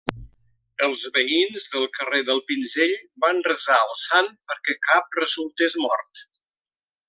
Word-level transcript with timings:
Els 0.85 1.03
veïns 1.17 1.67
del 1.73 1.85
carrer 1.97 2.21
del 2.31 2.41
Pinzell 2.53 2.95
va 3.25 3.31
resar 3.51 3.77
al 3.83 3.95
sant 4.07 4.33
perquè 4.53 4.77
cap 4.91 5.23
resultés 5.23 5.81
mort. 5.87 6.27